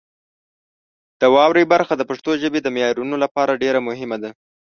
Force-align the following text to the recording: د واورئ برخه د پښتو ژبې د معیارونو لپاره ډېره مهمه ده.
د 1.19 1.21
واورئ 1.33 1.65
برخه 1.73 1.93
د 1.97 2.01
پښتو 2.09 2.31
ژبې 2.41 2.59
د 2.63 2.67
معیارونو 2.75 3.15
لپاره 3.23 3.59
ډېره 3.63 3.79
مهمه 3.87 4.17
ده. 4.23 4.29